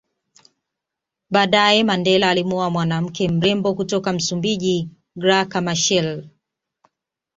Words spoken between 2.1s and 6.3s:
alimuoa mwanawake mrembo kutoka Msumbiji Graca Machel